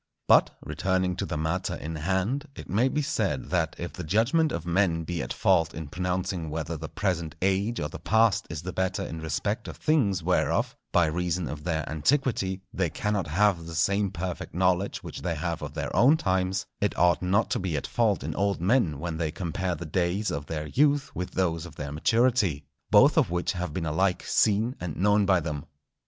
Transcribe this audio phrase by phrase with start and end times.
[0.27, 4.51] But, returning to the matter in hand, it may be said, that if the judgment
[4.51, 8.63] of men be at fault in pronouncing whether the present age or the past is
[8.63, 13.67] the better in respect of things whereof, by reason of their antiquity, they cannot have
[13.67, 17.59] the same perfect knowledge which they have of their own times, it ought not to
[17.59, 21.29] be at fault in old men when they compare the days of their youth with
[21.29, 25.63] those of their maturity, both of which have been alike seen and known by them.